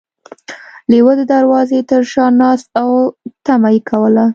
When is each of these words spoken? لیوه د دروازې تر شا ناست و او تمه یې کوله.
لیوه 0.91 1.13
د 1.17 1.21
دروازې 1.33 1.79
تر 1.91 2.01
شا 2.11 2.25
ناست 2.41 2.67
و 2.75 2.75
او 2.81 2.89
تمه 3.45 3.69
یې 3.75 3.81
کوله. 3.89 4.25